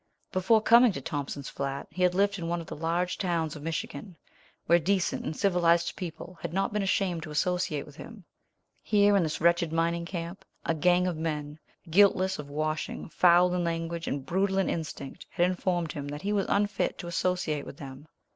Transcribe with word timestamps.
Before 0.31 0.63
coming 0.63 0.91
to 0.93 0.99
Thompson's 1.01 1.49
Flat 1.49 1.85
he 1.91 2.01
had 2.01 2.15
lived 2.15 2.39
in 2.39 2.47
one 2.47 2.59
of 2.59 2.65
the 2.65 2.75
large 2.75 3.19
towns 3.19 3.55
of 3.55 3.61
Michigan, 3.61 4.17
where 4.65 4.79
decent 4.79 5.23
and 5.23 5.37
civilized 5.37 5.95
people 5.95 6.39
had 6.41 6.53
not 6.53 6.73
been 6.73 6.81
ashamed 6.81 7.21
to 7.21 7.29
associate 7.29 7.85
with 7.85 7.97
him. 7.97 8.23
Here, 8.81 9.15
in 9.15 9.21
this 9.21 9.39
wretched 9.39 9.71
mining 9.71 10.05
camp, 10.05 10.43
a 10.65 10.73
gang 10.73 11.05
of 11.05 11.17
men, 11.17 11.59
guiltless 11.87 12.39
of 12.39 12.49
washing, 12.49 13.09
foul 13.09 13.53
in 13.53 13.63
language, 13.63 14.07
and 14.07 14.25
brutal 14.25 14.57
in 14.57 14.71
instinct, 14.71 15.27
had 15.29 15.45
informed 15.45 15.91
him 15.91 16.07
that 16.07 16.23
he 16.23 16.33
was 16.33 16.47
unfit 16.49 16.97
to 16.97 17.05
associate 17.05 17.67
with 17.67 17.77
them. 17.77 18.07